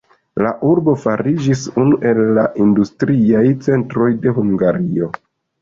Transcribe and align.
La 0.45 0.51
urbo 0.69 0.95
fariĝis 1.01 1.61
unu 1.83 1.99
el 2.13 2.21
la 2.39 2.45
industriaj 2.65 3.47
centroj 3.69 4.11
de 4.25 4.37
Hungario. 4.39 5.13